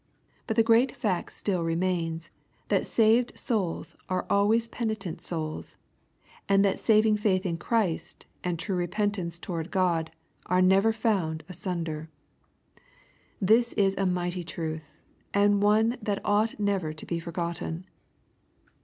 But 0.47 0.55
the 0.55 0.63
great 0.63 0.95
fact 0.95 1.31
still 1.31 1.61
remains, 1.61 2.31
that 2.69 2.87
saved 2.87 3.37
souls 3.37 3.95
are 4.09 4.25
always 4.31 4.67
penitent 4.67 5.21
souls, 5.21 5.75
and 6.49 6.65
that 6.65 6.79
saving 6.79 7.17
faith 7.17 7.45
in 7.45 7.57
Christ, 7.59 8.25
and 8.43 8.57
true 8.57 8.75
repent 8.75 9.19
ance 9.19 9.37
toward 9.37 9.69
God, 9.69 10.09
are 10.47 10.59
never 10.59 10.91
found 10.91 11.43
asunder. 11.47 12.09
This 13.39 13.73
is 13.73 13.95
a 13.95 14.07
mighty 14.07 14.43
truth, 14.43 14.97
and 15.35 15.61
one 15.61 15.99
that 16.01 16.19
ought 16.25 16.59
never 16.59 16.93
to 16.93 17.05
be 17.05 17.19
forgotten. 17.19 17.85